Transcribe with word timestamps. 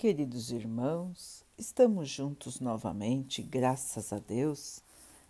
Queridos 0.00 0.50
irmãos, 0.50 1.44
estamos 1.58 2.08
juntos 2.08 2.58
novamente, 2.58 3.42
graças 3.42 4.14
a 4.14 4.18
Deus. 4.18 4.80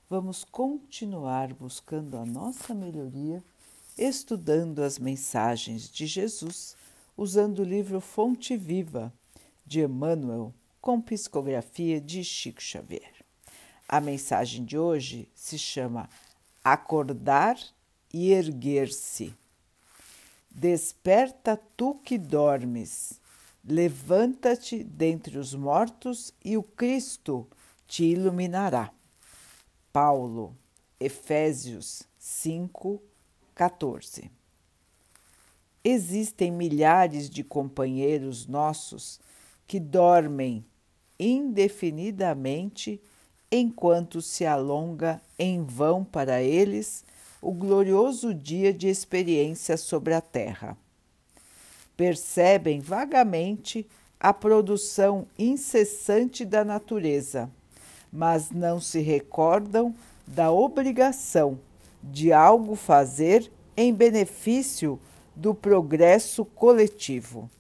Vamos 0.09 0.45
continuar 0.45 1.53
buscando 1.53 2.17
a 2.17 2.25
nossa 2.25 2.73
melhoria, 2.73 3.43
estudando 3.99 4.81
as 4.85 4.97
mensagens 4.97 5.91
de 5.91 6.07
Jesus, 6.07 6.77
usando 7.17 7.59
o 7.59 7.65
livro 7.65 8.01
Fonte 8.01 8.57
Viva 8.57 9.13
de 9.67 9.81
Emmanuel, 9.81 10.55
com 10.81 11.03
psicografia 11.03 12.01
de 12.01 12.23
Chico 12.23 12.63
Xavier. 12.63 13.25
A 13.89 14.01
mensagem 14.01 14.65
de 14.65 14.79
hoje 14.79 15.29
se 15.35 15.59
chama 15.59 16.09
Acordar 16.63 17.59
e 18.15 18.31
Erguer-se. 18.31 19.35
Desperta 20.49 21.61
tu 21.77 21.97
que 22.05 22.17
dormes 22.17 23.20
Levanta-te 23.63 24.83
dentre 24.83 25.37
os 25.37 25.55
mortos 25.55 26.33
e 26.43 26.57
o 26.57 26.63
Cristo 26.63 27.47
te 27.87 28.05
iluminará. 28.05 28.91
Paulo, 29.93 30.57
Efésios 30.99 32.03
5, 32.19 33.03
14. 33.55 34.31
Existem 35.85 36.51
milhares 36.51 37.29
de 37.29 37.45
companheiros 37.45 38.47
nossos 38.47 39.21
que 39.67 39.79
dormem 39.79 40.65
indefinidamente 41.19 43.01
enquanto 43.53 44.23
se 44.23 44.47
alonga 44.47 45.21
em 45.39 45.63
vão 45.63 46.03
para 46.03 46.43
eles 46.43 47.05
o 47.43 47.53
glorioso 47.53 48.33
dia 48.33 48.73
de 48.73 48.89
experiência 48.89 49.77
sobre 49.77 50.15
a 50.15 50.21
terra 50.21 50.79
percebem 52.01 52.81
vagamente 52.81 53.87
a 54.19 54.33
produção 54.33 55.27
incessante 55.39 56.47
da 56.47 56.65
natureza, 56.65 57.51
mas 58.11 58.51
não 58.51 58.81
se 58.81 59.01
recordam 59.01 59.95
da 60.27 60.51
obrigação 60.51 61.59
de 62.03 62.33
algo 62.33 62.75
fazer 62.75 63.53
em 63.77 63.93
benefício 63.93 64.99
do 65.37 65.55
progresso 65.55 66.43
coletivo. 66.43 67.51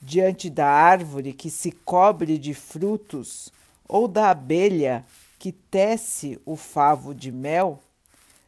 Diante 0.00 0.48
da 0.48 0.68
árvore 0.68 1.32
que 1.32 1.50
se 1.50 1.72
cobre 1.72 2.38
de 2.38 2.54
frutos 2.54 3.52
ou 3.88 4.06
da 4.06 4.30
abelha 4.30 5.04
que 5.36 5.50
tece 5.50 6.40
o 6.46 6.54
favo 6.54 7.12
de 7.12 7.32
mel, 7.32 7.80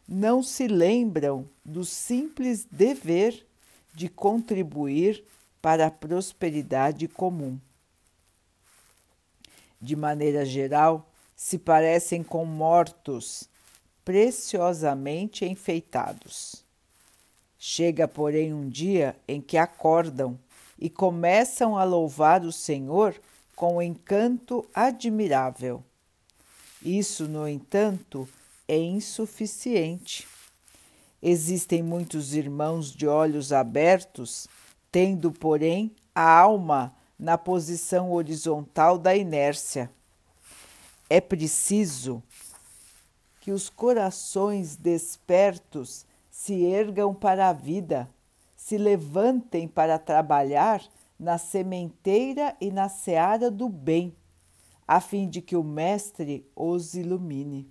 não 0.07 0.41
se 0.41 0.69
lembram 0.69 1.49
do 1.65 1.85
simples 1.85 2.65
dever 2.71 3.45
de 3.95 4.09
contribuir 4.09 5.25
para 5.61 5.87
a 5.87 5.91
prosperidade 5.91 7.07
comum. 7.07 7.59
De 9.81 9.95
maneira 9.95 10.45
geral, 10.45 11.09
se 11.37 11.59
parecem 11.59 12.23
com 12.23 12.45
mortos 12.45 13.49
preciosamente 14.05 15.45
enfeitados. 15.45 16.65
Chega, 17.59 18.09
porém, 18.09 18.53
um 18.53 18.69
dia 18.69 19.17
em 19.29 19.41
que 19.41 19.57
acordam 19.57 20.39
e 20.79 20.91
começam 20.91 21.77
a 21.77 21.85
louvar 21.85 22.45
o 22.45 22.53
Senhor 22.53 23.15
com 23.55 23.77
um 23.77 23.83
encanto 23.83 24.67
admirável. 24.75 25.85
Isso, 26.83 27.29
no 27.29 27.47
entanto, 27.47 28.29
é 28.67 28.77
insuficiente 28.77 30.27
Existem 31.23 31.85
muitos 31.85 32.35
irmãos 32.35 32.91
de 32.91 33.07
olhos 33.07 33.53
abertos, 33.53 34.49
tendo, 34.91 35.31
porém, 35.31 35.95
a 36.13 36.41
alma 36.41 36.93
na 37.17 37.39
posição 37.39 38.11
horizontal 38.11 38.99
da 38.99 39.15
inércia. 39.15 39.89
É 41.09 41.21
preciso 41.21 42.21
que 43.41 43.53
os 43.53 43.69
corações 43.69 44.75
despertos 44.75 46.05
se 46.29 46.65
ergam 46.65 47.15
para 47.15 47.49
a 47.49 47.53
vida, 47.53 48.11
se 48.57 48.77
levantem 48.77 49.69
para 49.69 50.01
trabalhar 50.01 50.83
na 51.17 51.39
sementeira 51.39 52.57
e 52.61 52.73
na 52.73 52.89
seara 52.89 53.49
do 53.49 53.69
bem, 53.69 54.13
a 54.89 55.01
fim 55.01 55.29
de 55.29 55.41
que 55.41 55.55
o 55.55 55.63
Mestre 55.63 56.45
os 56.57 56.95
ilumine. 56.95 57.71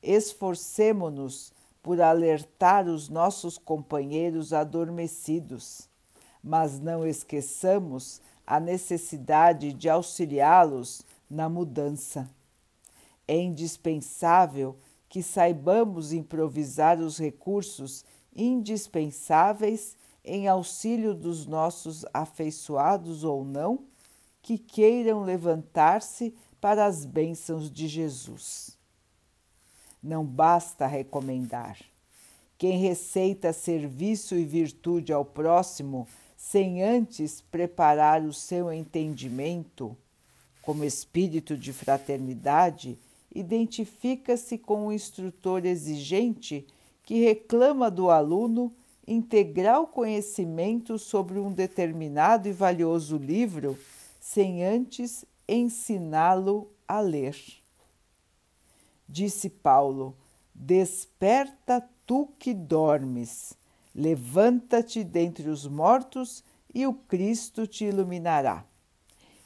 Esforcemo-nos 0.00 1.55
por 1.86 2.00
alertar 2.00 2.88
os 2.88 3.08
nossos 3.08 3.56
companheiros 3.56 4.52
adormecidos, 4.52 5.88
mas 6.42 6.80
não 6.80 7.06
esqueçamos 7.06 8.20
a 8.44 8.58
necessidade 8.58 9.72
de 9.72 9.88
auxiliá-los 9.88 11.02
na 11.30 11.48
mudança. 11.48 12.28
É 13.28 13.40
indispensável 13.40 14.76
que 15.08 15.22
saibamos 15.22 16.12
improvisar 16.12 16.98
os 16.98 17.18
recursos 17.18 18.04
indispensáveis 18.34 19.96
em 20.24 20.48
auxílio 20.48 21.14
dos 21.14 21.46
nossos 21.46 22.04
afeiçoados 22.12 23.22
ou 23.22 23.44
não, 23.44 23.84
que 24.42 24.58
queiram 24.58 25.22
levantar-se 25.22 26.34
para 26.60 26.84
as 26.84 27.04
bênçãos 27.04 27.70
de 27.70 27.86
Jesus. 27.86 28.76
Não 30.02 30.24
basta 30.24 30.86
recomendar. 30.86 31.78
Quem 32.58 32.78
receita 32.78 33.52
serviço 33.52 34.34
e 34.34 34.44
virtude 34.44 35.12
ao 35.12 35.24
próximo 35.24 36.06
sem 36.36 36.82
antes 36.82 37.40
preparar 37.40 38.22
o 38.22 38.32
seu 38.32 38.72
entendimento, 38.72 39.96
como 40.62 40.84
espírito 40.84 41.56
de 41.56 41.72
fraternidade, 41.72 42.98
identifica-se 43.34 44.56
com 44.56 44.86
o 44.86 44.92
instrutor 44.92 45.66
exigente 45.66 46.66
que 47.02 47.24
reclama 47.24 47.90
do 47.90 48.10
aluno 48.10 48.72
integral 49.06 49.86
conhecimento 49.86 50.98
sobre 50.98 51.38
um 51.38 51.52
determinado 51.52 52.48
e 52.48 52.52
valioso 52.52 53.16
livro 53.16 53.78
sem 54.18 54.64
antes 54.64 55.24
ensiná-lo 55.46 56.68
a 56.88 57.00
ler 57.00 57.36
disse 59.08 59.48
Paulo: 59.48 60.16
Desperta 60.54 61.86
tu 62.06 62.28
que 62.38 62.54
dormes, 62.54 63.54
levanta-te 63.94 65.04
dentre 65.04 65.48
os 65.48 65.66
mortos 65.66 66.42
e 66.74 66.86
o 66.86 66.92
Cristo 66.92 67.66
te 67.66 67.84
iluminará. 67.84 68.64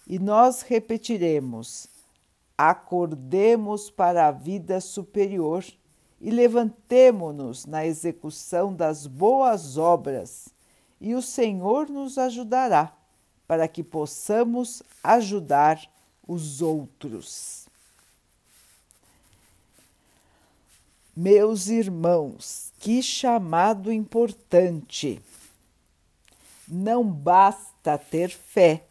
E 0.07 0.19
nós 0.19 0.63
repetiremos: 0.63 1.89
acordemos 2.59 3.91
para 3.91 4.29
a 4.29 4.33
vida 4.33 4.81
superior 4.81 5.65
e 6.21 6.31
levantemo-nos 6.31 7.65
na 7.65 7.87
execução 7.87 8.75
das 8.75 9.07
boas 9.07 9.79
obras, 9.79 10.49
e 11.01 11.15
o 11.15 11.23
Senhor 11.23 11.89
nos 11.89 12.19
ajudará 12.19 12.95
para 13.47 13.67
que 13.67 13.83
possamos 13.83 14.83
ajudar 15.03 15.81
os 16.29 16.61
outros. 16.61 17.70
Meus 21.17 21.67
irmãos, 21.67 22.73
que 22.79 23.03
chamado 23.03 23.93
importante! 23.93 25.21
Não 26.69 27.05
basta 27.05 27.99
ter 27.99 28.31
fé, 28.31 28.85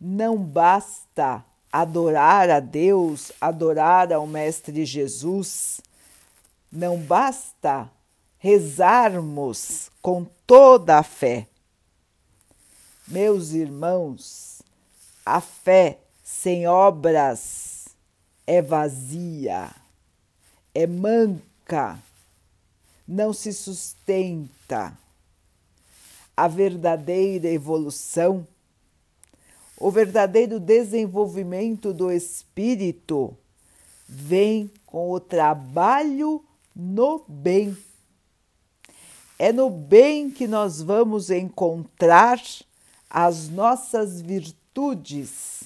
não 0.00 0.36
basta 0.36 1.44
adorar 1.72 2.50
a 2.50 2.58
Deus, 2.58 3.30
adorar 3.40 4.12
ao 4.12 4.26
Mestre 4.26 4.84
Jesus, 4.84 5.80
não 6.72 6.98
basta 6.98 7.88
rezarmos 8.38 9.90
com 10.02 10.26
toda 10.44 10.98
a 10.98 11.04
fé. 11.04 11.46
Meus 13.06 13.52
irmãos, 13.52 14.60
a 15.24 15.40
fé 15.40 15.98
sem 16.24 16.66
obras 16.66 17.86
é 18.44 18.60
vazia 18.60 19.70
é 20.78 20.86
manca, 20.86 22.00
não 23.06 23.32
se 23.32 23.52
sustenta. 23.52 24.96
A 26.36 26.46
verdadeira 26.46 27.48
evolução, 27.48 28.46
o 29.76 29.90
verdadeiro 29.90 30.60
desenvolvimento 30.60 31.92
do 31.92 32.12
espírito 32.12 33.36
vem 34.08 34.70
com 34.86 35.10
o 35.10 35.18
trabalho 35.18 36.44
no 36.76 37.24
bem. 37.26 37.76
É 39.36 39.52
no 39.52 39.68
bem 39.68 40.30
que 40.30 40.46
nós 40.46 40.80
vamos 40.80 41.28
encontrar 41.28 42.40
as 43.10 43.48
nossas 43.48 44.20
virtudes, 44.20 45.64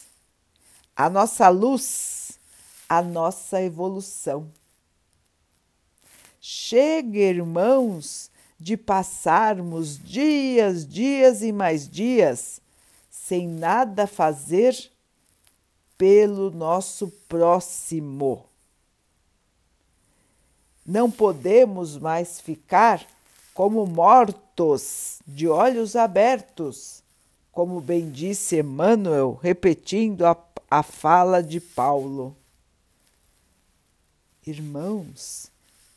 a 0.96 1.10
nossa 1.10 1.50
luz, 1.50 2.38
a 2.88 3.02
nossa 3.02 3.60
evolução. 3.60 4.50
Chega, 6.44 7.20
irmãos, 7.20 8.28
de 8.58 8.76
passarmos 8.76 9.96
dias, 9.96 10.84
dias 10.84 11.40
e 11.40 11.52
mais 11.52 11.88
dias 11.88 12.60
sem 13.08 13.46
nada 13.46 14.08
fazer 14.08 14.76
pelo 15.96 16.50
nosso 16.50 17.06
próximo. 17.28 18.44
Não 20.84 21.08
podemos 21.08 21.96
mais 21.96 22.40
ficar 22.40 23.06
como 23.54 23.86
mortos, 23.86 25.20
de 25.24 25.46
olhos 25.46 25.94
abertos, 25.94 27.04
como 27.52 27.80
bem 27.80 28.10
disse 28.10 28.58
Emmanuel, 28.58 29.38
repetindo 29.40 30.26
a, 30.26 30.36
a 30.68 30.82
fala 30.82 31.40
de 31.40 31.60
Paulo. 31.60 32.36
Irmãos, 34.44 35.51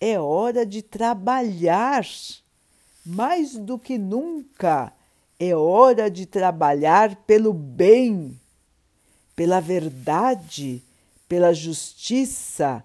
é 0.07 0.19
hora 0.19 0.63
de 0.67 0.83
trabalhar, 0.83 2.05
mais 3.03 3.55
do 3.55 3.79
que 3.79 3.97
nunca, 3.97 4.93
é 5.39 5.55
hora 5.55 6.11
de 6.11 6.27
trabalhar 6.27 7.15
pelo 7.25 7.51
bem, 7.51 8.39
pela 9.35 9.59
verdade, 9.59 10.83
pela 11.27 11.55
justiça, 11.55 12.83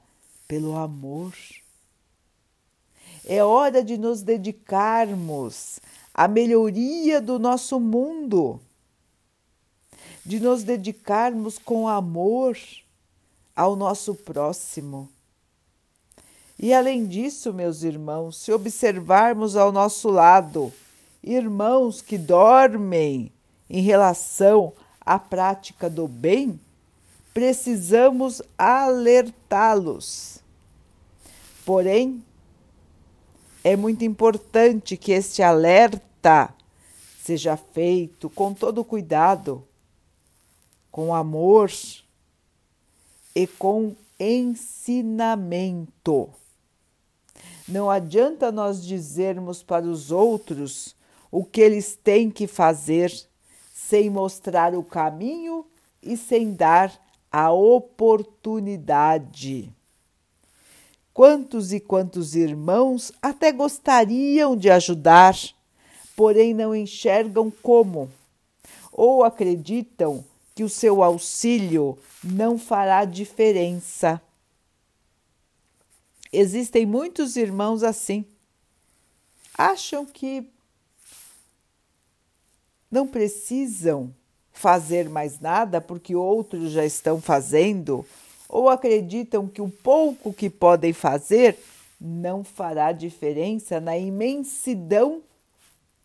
pelo 0.48 0.74
amor. 0.74 1.34
É 3.26 3.44
hora 3.44 3.84
de 3.84 3.98
nos 3.98 4.22
dedicarmos 4.22 5.78
à 6.14 6.26
melhoria 6.26 7.20
do 7.20 7.38
nosso 7.38 7.78
mundo, 7.78 8.58
de 10.24 10.40
nos 10.40 10.64
dedicarmos 10.64 11.58
com 11.58 11.86
amor 11.86 12.56
ao 13.54 13.76
nosso 13.76 14.14
próximo. 14.14 15.06
E 16.62 16.74
além 16.74 17.06
disso, 17.06 17.54
meus 17.54 17.82
irmãos, 17.82 18.36
se 18.36 18.52
observarmos 18.52 19.56
ao 19.56 19.72
nosso 19.72 20.10
lado 20.10 20.70
irmãos 21.24 22.02
que 22.02 22.18
dormem 22.18 23.32
em 23.68 23.80
relação 23.80 24.74
à 25.00 25.18
prática 25.18 25.88
do 25.88 26.06
bem, 26.06 26.60
precisamos 27.32 28.42
alertá-los. 28.58 30.40
Porém, 31.64 32.22
é 33.64 33.74
muito 33.74 34.04
importante 34.04 34.98
que 34.98 35.12
este 35.12 35.42
alerta 35.42 36.52
seja 37.22 37.56
feito 37.56 38.28
com 38.28 38.52
todo 38.52 38.84
cuidado, 38.84 39.66
com 40.92 41.14
amor 41.14 41.72
e 43.34 43.46
com 43.46 43.96
ensinamento. 44.18 45.88
Não 47.70 47.88
adianta 47.88 48.50
nós 48.50 48.84
dizermos 48.84 49.62
para 49.62 49.86
os 49.86 50.10
outros 50.10 50.96
o 51.30 51.44
que 51.44 51.60
eles 51.60 51.94
têm 51.94 52.28
que 52.28 52.48
fazer 52.48 53.16
sem 53.72 54.10
mostrar 54.10 54.74
o 54.74 54.82
caminho 54.82 55.64
e 56.02 56.16
sem 56.16 56.52
dar 56.52 56.92
a 57.30 57.52
oportunidade. 57.52 59.72
Quantos 61.14 61.72
e 61.72 61.78
quantos 61.78 62.34
irmãos 62.34 63.12
até 63.22 63.52
gostariam 63.52 64.56
de 64.56 64.68
ajudar, 64.68 65.36
porém 66.16 66.52
não 66.52 66.74
enxergam 66.74 67.52
como, 67.62 68.10
ou 68.92 69.22
acreditam 69.22 70.24
que 70.56 70.64
o 70.64 70.68
seu 70.68 71.04
auxílio 71.04 71.96
não 72.24 72.58
fará 72.58 73.04
diferença. 73.04 74.20
Existem 76.32 76.86
muitos 76.86 77.36
irmãos 77.36 77.82
assim. 77.82 78.24
Acham 79.56 80.06
que 80.06 80.46
não 82.90 83.06
precisam 83.06 84.14
fazer 84.52 85.08
mais 85.08 85.40
nada 85.40 85.80
porque 85.80 86.14
outros 86.14 86.72
já 86.72 86.84
estão 86.84 87.20
fazendo 87.20 88.04
ou 88.48 88.68
acreditam 88.68 89.46
que 89.46 89.62
o 89.62 89.70
pouco 89.70 90.32
que 90.32 90.50
podem 90.50 90.92
fazer 90.92 91.56
não 92.00 92.44
fará 92.44 92.92
diferença 92.92 93.80
na 93.80 93.96
imensidão 93.96 95.22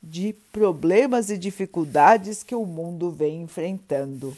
de 0.01 0.33
problemas 0.51 1.29
e 1.29 1.37
dificuldades 1.37 2.43
que 2.43 2.53
o 2.53 2.65
mundo 2.65 3.09
vem 3.11 3.41
enfrentando. 3.41 4.37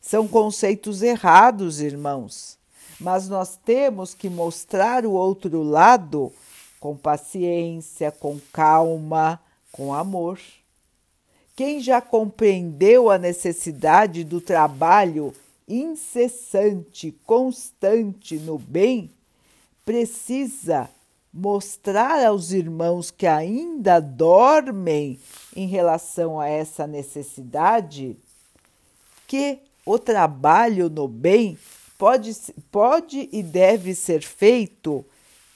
São 0.00 0.26
conceitos 0.26 1.02
errados, 1.02 1.80
irmãos, 1.80 2.57
mas 3.00 3.28
nós 3.28 3.56
temos 3.56 4.14
que 4.14 4.28
mostrar 4.28 5.06
o 5.06 5.12
outro 5.12 5.62
lado 5.62 6.32
com 6.80 6.96
paciência, 6.96 8.10
com 8.10 8.38
calma, 8.52 9.40
com 9.70 9.94
amor. 9.94 10.40
Quem 11.54 11.80
já 11.80 12.00
compreendeu 12.00 13.10
a 13.10 13.18
necessidade 13.18 14.24
do 14.24 14.40
trabalho 14.40 15.34
incessante, 15.68 17.12
constante 17.26 18.36
no 18.36 18.58
bem, 18.58 19.10
precisa 19.84 20.88
mostrar 21.32 22.24
aos 22.24 22.52
irmãos 22.52 23.10
que 23.10 23.26
ainda 23.26 24.00
dormem 24.00 25.18
em 25.54 25.66
relação 25.66 26.40
a 26.40 26.48
essa 26.48 26.86
necessidade 26.86 28.16
que 29.26 29.58
o 29.84 29.98
trabalho 29.98 30.88
no 30.88 31.06
bem 31.06 31.58
pode, 31.98 32.32
pode 32.70 33.28
e 33.32 33.42
deve 33.42 33.94
ser 33.94 34.22
feito 34.22 35.04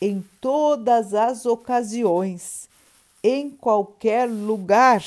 em 0.00 0.22
todas 0.40 1.14
as 1.14 1.46
ocasiões, 1.46 2.68
em 3.22 3.48
qualquer 3.48 4.28
lugar, 4.28 5.00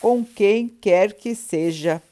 com 0.00 0.24
quem 0.24 0.66
quer 0.66 1.12
que 1.12 1.36
seja. 1.36 2.02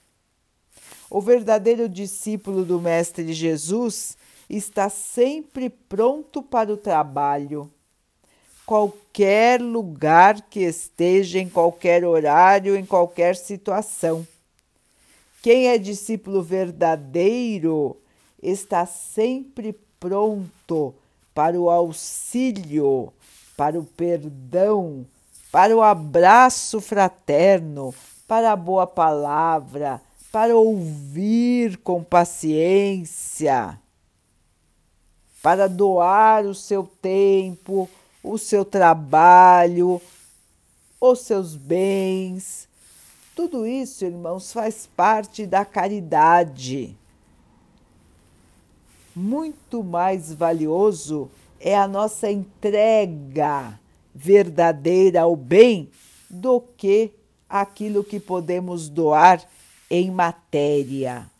O 1.10 1.20
verdadeiro 1.20 1.88
discípulo 1.88 2.64
do 2.64 2.80
Mestre 2.80 3.32
Jesus 3.32 4.16
está 4.48 4.88
sempre 4.88 5.68
pronto 5.68 6.40
para 6.40 6.72
o 6.72 6.76
trabalho. 6.76 7.68
Qualquer 8.64 9.60
lugar 9.60 10.42
que 10.42 10.60
esteja, 10.60 11.40
em 11.40 11.48
qualquer 11.48 12.04
horário, 12.04 12.76
em 12.76 12.84
qualquer 12.84 13.34
situação. 13.34 14.26
Quem 15.43 15.69
é 15.69 15.79
discípulo 15.79 16.43
verdadeiro 16.43 17.96
está 18.43 18.87
sempre 18.87 19.73
pronto 20.00 20.94
para 21.35 21.58
o 21.58 21.70
auxílio, 21.70 23.12
para 23.56 23.79
o 23.79 23.85
perdão, 23.85 25.06
para 25.50 25.76
o 25.76 25.82
abraço 25.82 26.81
fraterno, 26.81 27.94
para 28.26 28.52
a 28.52 28.56
boa 28.56 28.87
palavra, 28.87 30.00
para 30.31 30.56
ouvir 30.56 31.79
com 31.79 32.03
paciência, 32.03 33.79
para 35.43 35.69
doar 35.69 36.44
o 36.44 36.55
seu 36.55 36.84
tempo, 37.01 37.89
o 38.22 38.36
seu 38.36 38.65
trabalho, 38.65 40.03
os 41.01 41.20
seus 41.20 41.55
bens. 41.55 42.68
Tudo 43.38 43.64
isso, 43.64 44.04
irmãos, 44.04 44.52
faz 44.52 44.88
parte 44.96 45.46
da 45.46 45.64
caridade. 45.64 46.96
Muito 49.14 49.84
mais 49.84 50.34
valioso 50.34 51.30
é 51.60 51.78
a 51.78 51.86
nossa 51.86 52.28
entrega 52.28 53.78
verdadeira 54.12 55.20
ao 55.20 55.36
bem 55.36 55.88
do 56.28 56.60
que 56.60 57.12
aquilo 57.48 58.02
que 58.02 58.18
podemos 58.18 58.88
doar 58.88 59.48
em 59.88 60.10
matéria. 60.10 61.30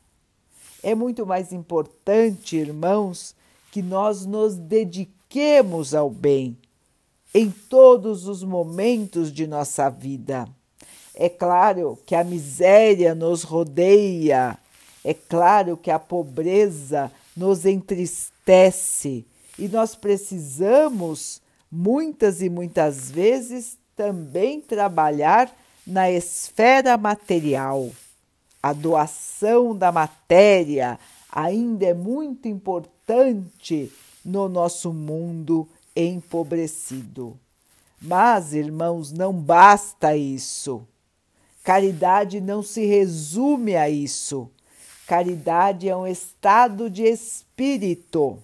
É 0.80 0.94
muito 0.94 1.26
mais 1.26 1.52
importante, 1.52 2.56
irmãos, 2.56 3.34
que 3.72 3.82
nós 3.82 4.24
nos 4.24 4.54
dediquemos 4.54 5.96
ao 5.96 6.08
bem 6.08 6.56
em 7.34 7.50
todos 7.50 8.28
os 8.28 8.44
momentos 8.44 9.32
de 9.32 9.48
nossa 9.48 9.88
vida. 9.88 10.48
É 11.18 11.28
claro 11.28 11.98
que 12.06 12.14
a 12.14 12.22
miséria 12.22 13.14
nos 13.14 13.42
rodeia, 13.42 14.56
é 15.04 15.12
claro 15.12 15.76
que 15.76 15.90
a 15.90 15.98
pobreza 15.98 17.10
nos 17.37 17.66
entristece 17.66 19.25
e 19.58 19.68
nós 19.68 19.94
precisamos, 19.94 21.42
muitas 21.70 22.40
e 22.40 22.48
muitas 22.48 23.10
vezes, 23.10 23.76
também 23.96 24.60
trabalhar 24.60 25.52
na 25.84 26.10
esfera 26.10 26.96
material 26.96 27.90
a 28.62 28.72
doação 28.72 29.75
da 29.75 29.92
matéria 29.92 30.98
ainda 31.30 31.87
é 31.87 31.94
muito 31.94 32.48
importante 32.48 33.92
no 34.25 34.48
nosso 34.48 34.92
mundo 34.92 35.68
empobrecido. 35.94 37.38
Mas, 38.00 38.52
irmãos, 38.52 39.12
não 39.12 39.32
basta 39.32 40.16
isso. 40.16 40.82
Caridade 41.68 42.40
não 42.40 42.62
se 42.62 42.87
resume 42.87 43.76
a 43.76 43.90
isso. 43.90 44.50
Caridade 45.06 45.87
é 45.87 45.94
um 45.94 46.06
estado 46.06 46.88
de 46.88 47.02
espírito, 47.02 48.42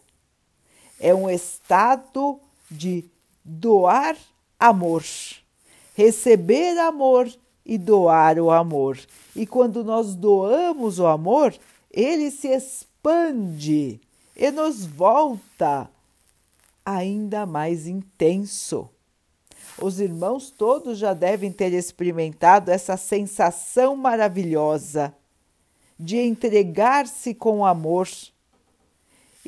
é 1.01 1.15
um 1.15 1.31
estado 1.31 2.39
de 2.71 3.03
doar 3.43 4.15
amor, 4.61 5.03
receber 5.97 6.79
amor 6.79 7.33
e 7.65 7.79
doar 7.79 8.39
o 8.39 8.51
amor. 8.51 8.99
E 9.35 9.47
quando 9.47 9.83
nós 9.83 10.15
doamos 10.15 10.99
o 10.99 11.07
amor, 11.07 11.55
ele 11.91 12.31
se 12.31 12.49
expande 12.49 13.99
e 14.37 14.51
nos 14.51 14.85
volta 14.85 15.89
ainda 16.85 17.47
mais 17.47 17.87
intenso. 17.87 18.91
Os 19.81 20.01
irmãos 20.01 20.51
todos 20.51 20.99
já 20.99 21.13
devem 21.13 21.51
ter 21.51 21.73
experimentado 21.73 22.71
essa 22.71 22.97
sensação 22.97 23.97
maravilhosa 23.97 25.15
de 25.99 26.19
entregar-se 26.19 27.35
com 27.35 27.65
amor 27.65 28.09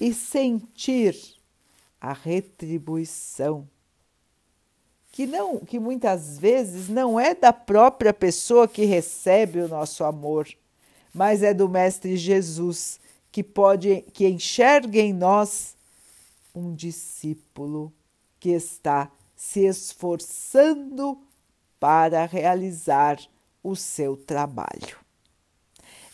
e 0.00 0.12
sentir 0.12 1.16
a 2.00 2.12
retribuição 2.12 3.66
que 5.16 5.26
não 5.26 5.60
que 5.60 5.78
muitas 5.78 6.38
vezes 6.38 6.90
não 6.90 7.18
é 7.18 7.34
da 7.34 7.50
própria 7.50 8.12
pessoa 8.12 8.68
que 8.68 8.84
recebe 8.84 9.60
o 9.60 9.68
nosso 9.68 10.04
amor, 10.04 10.46
mas 11.14 11.42
é 11.42 11.54
do 11.54 11.70
mestre 11.70 12.18
Jesus 12.18 13.00
que 13.32 13.42
pode 13.42 14.04
que 14.12 14.28
enxerga 14.28 14.98
em 14.98 15.14
nós 15.14 15.74
um 16.54 16.74
discípulo 16.74 17.90
que 18.38 18.50
está 18.50 19.10
se 19.36 19.66
esforçando 19.66 21.20
para 21.78 22.24
realizar 22.24 23.20
o 23.62 23.76
seu 23.76 24.16
trabalho. 24.16 24.98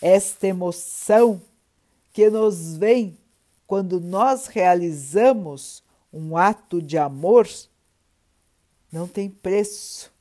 Esta 0.00 0.48
emoção 0.48 1.40
que 2.12 2.28
nos 2.28 2.76
vem 2.76 3.16
quando 3.66 4.00
nós 4.00 4.48
realizamos 4.48 5.82
um 6.12 6.36
ato 6.36 6.82
de 6.82 6.98
amor 6.98 7.48
não 8.90 9.08
tem 9.08 9.30
preço. 9.30 10.12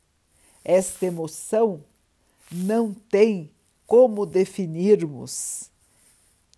Esta 0.63 1.07
emoção 1.07 1.83
não 2.49 2.93
tem 2.93 3.51
como 3.85 4.25
definirmos. 4.25 5.69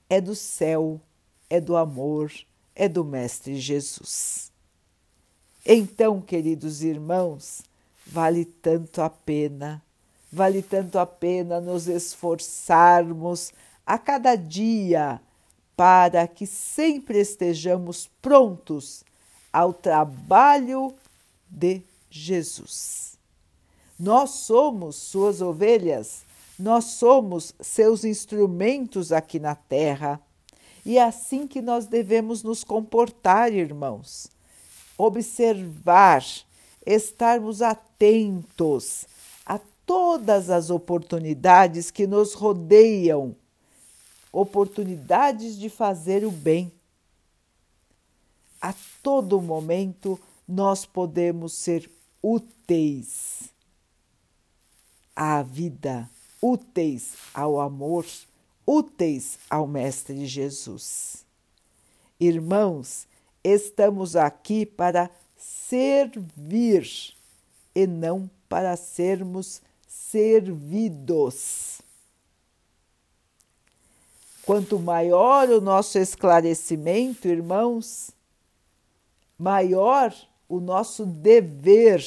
É 0.08 0.22
do 0.22 0.36
céu, 0.36 1.02
é 1.50 1.60
do 1.60 1.76
amor, 1.76 2.32
é 2.76 2.88
do 2.88 3.04
Mestre 3.04 3.60
Jesus. 3.60 4.53
Então, 5.66 6.20
queridos 6.20 6.84
irmãos, 6.84 7.62
vale 8.06 8.44
tanto 8.44 9.02
a 9.02 9.10
pena, 9.10 9.82
vale 10.32 10.62
tanto 10.62 11.00
a 11.00 11.06
pena 11.06 11.62
nos 11.62 11.88
esforçarmos 11.88 13.54
a 13.86 13.98
cada 13.98 14.36
dia 14.36 15.22
para 15.76 16.28
que 16.28 16.46
sempre 16.46 17.20
estejamos 17.20 18.10
prontos 18.22 19.06
ao 19.54 19.74
trabalho 19.74 20.94
de 21.50 21.82
Jesus. 22.10 23.18
Nós 23.98 24.32
somos 24.32 24.98
suas 24.98 25.42
ovelhas, 25.42 26.24
nós 26.60 26.86
somos 26.86 27.54
seus 27.62 28.04
instrumentos 28.04 29.14
aqui 29.14 29.40
na 29.40 29.56
terra. 29.56 30.20
E 30.86 30.98
é 30.98 31.04
assim 31.04 31.48
que 31.48 31.62
nós 31.62 31.86
devemos 31.86 32.44
nos 32.44 32.66
comportar, 32.66 33.54
irmãos. 33.54 34.28
Observar, 34.98 36.24
estarmos 36.86 37.62
atentos 37.62 39.06
a 39.46 39.60
todas 39.86 40.50
as 40.50 40.70
oportunidades 40.70 41.90
que 41.90 42.06
nos 42.06 42.34
rodeiam, 42.34 43.36
oportunidades 44.32 45.58
de 45.58 45.70
fazer 45.70 46.26
o 46.26 46.32
bem. 46.32 46.72
A 48.62 48.74
todo 49.02 49.42
momento 49.42 50.20
nós 50.48 50.86
podemos 50.86 51.54
ser 51.54 51.90
úteis 52.22 53.50
à 55.16 55.42
vida, 55.44 56.10
úteis 56.42 57.14
ao 57.34 57.60
amor, 57.60 58.06
úteis 58.66 59.38
ao 59.50 59.68
Mestre 59.68 60.26
Jesus. 60.26 61.26
Irmãos, 62.20 63.06
estamos 63.44 64.16
aqui 64.16 64.66
para 64.66 65.10
servir 65.36 67.14
e 67.76 67.86
não 67.86 68.30
para 68.48 68.76
sermos 68.78 69.62
servidos. 69.88 71.82
Quanto 74.46 74.78
maior 74.78 75.50
o 75.50 75.62
nosso 75.62 75.98
esclarecimento, 75.98 77.28
irmãos, 77.28 78.12
maior 79.38 80.14
o 80.48 80.60
nosso 80.60 81.06
dever 81.06 82.04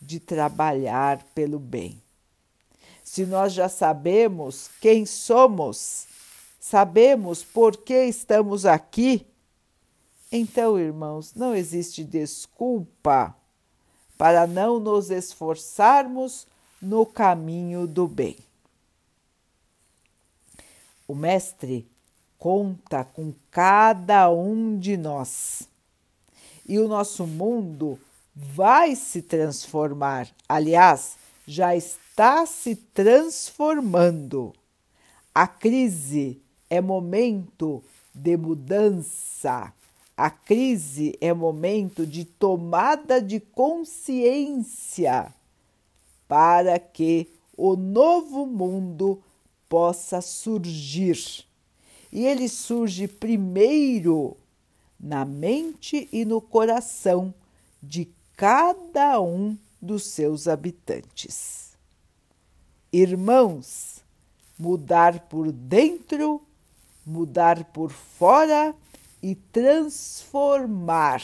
de 0.00 0.18
trabalhar 0.18 1.22
pelo 1.34 1.58
bem. 1.58 2.00
Se 3.04 3.26
nós 3.26 3.52
já 3.52 3.68
sabemos 3.68 4.70
quem 4.80 5.04
somos, 5.04 6.06
sabemos 6.60 7.42
por 7.42 7.76
que 7.76 8.04
estamos 8.04 8.64
aqui, 8.66 9.26
então, 10.30 10.78
irmãos, 10.78 11.34
não 11.34 11.54
existe 11.54 12.04
desculpa 12.04 13.34
para 14.16 14.46
não 14.46 14.78
nos 14.78 15.10
esforçarmos 15.10 16.46
no 16.82 17.06
caminho 17.06 17.86
do 17.86 18.06
bem. 18.06 18.36
O 21.06 21.14
Mestre 21.14 21.88
conta 22.38 23.04
com 23.04 23.32
cada 23.50 24.30
um 24.30 24.78
de 24.78 24.96
nós 24.96 25.66
e 26.66 26.78
o 26.78 26.86
nosso 26.86 27.26
mundo 27.26 27.98
vai 28.36 28.94
se 28.94 29.22
transformar. 29.22 30.28
Aliás, 30.46 31.16
já 31.46 31.74
está 31.74 32.44
se 32.44 32.76
transformando. 32.76 34.52
A 35.34 35.46
crise 35.46 36.40
é 36.68 36.80
momento 36.80 37.82
de 38.14 38.36
mudança. 38.36 39.72
A 40.18 40.30
crise 40.30 41.16
é 41.20 41.32
momento 41.32 42.04
de 42.04 42.24
tomada 42.24 43.22
de 43.22 43.38
consciência 43.38 45.32
para 46.26 46.76
que 46.76 47.28
o 47.56 47.76
novo 47.76 48.44
mundo 48.44 49.22
possa 49.68 50.20
surgir. 50.20 51.46
E 52.10 52.26
ele 52.26 52.48
surge 52.48 53.06
primeiro 53.06 54.36
na 54.98 55.24
mente 55.24 56.08
e 56.12 56.24
no 56.24 56.40
coração 56.40 57.32
de 57.80 58.08
cada 58.36 59.20
um 59.20 59.56
dos 59.80 60.02
seus 60.02 60.48
habitantes. 60.48 61.74
Irmãos, 62.92 64.00
mudar 64.58 65.28
por 65.28 65.52
dentro, 65.52 66.42
mudar 67.06 67.62
por 67.66 67.92
fora 67.92 68.74
e 69.22 69.34
transformar 69.34 71.22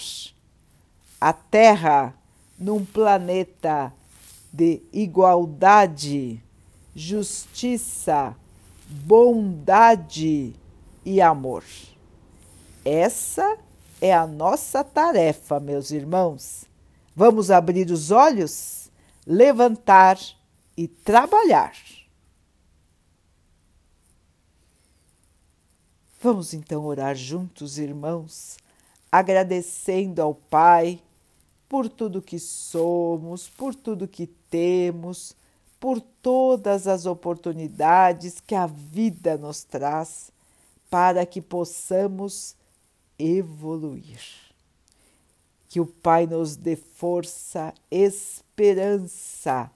a 1.21 1.33
Terra 1.33 2.15
num 2.59 2.85
planeta 2.85 3.93
de 4.53 4.83
igualdade, 4.93 6.43
justiça, 6.95 8.37
bondade 8.89 10.55
e 11.05 11.21
amor. 11.21 11.65
Essa 12.85 13.59
é 14.01 14.13
a 14.13 14.27
nossa 14.27 14.85
tarefa, 14.85 15.59
meus 15.59 15.91
irmãos. 15.91 16.67
Vamos 17.17 17.51
abrir 17.51 17.91
os 17.91 18.11
olhos, 18.11 18.91
levantar 19.27 20.19
e 20.77 20.87
trabalhar. 20.87 21.73
Vamos 26.25 26.55
então 26.55 26.87
orar 26.87 27.15
juntos, 27.15 27.77
irmãos, 27.77 28.57
agradecendo 29.13 30.23
ao 30.23 30.35
Pai 30.35 30.99
por 31.69 31.87
tudo 31.87 32.23
que 32.23 32.39
somos, 32.39 33.47
por 33.47 33.75
tudo 33.75 34.09
que 34.09 34.27
temos, 34.27 35.37
por 35.79 36.01
todas 36.01 36.87
as 36.87 37.05
oportunidades 37.05 38.41
que 38.41 38.55
a 38.55 38.65
vida 38.65 39.37
nos 39.37 39.65
traz 39.65 40.33
para 40.89 41.27
que 41.27 41.43
possamos 41.43 42.57
evoluir. 43.19 44.23
Que 45.69 45.79
o 45.79 45.85
Pai 45.85 46.27
nos 46.27 46.57
dê 46.57 46.75
força, 46.75 47.75
esperança 47.91 49.71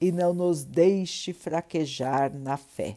e 0.00 0.10
não 0.10 0.34
nos 0.34 0.64
deixe 0.64 1.32
fraquejar 1.32 2.36
na 2.36 2.56
fé. 2.56 2.96